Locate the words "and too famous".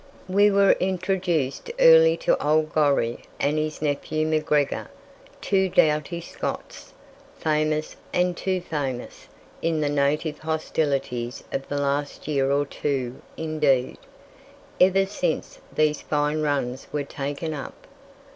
8.11-9.27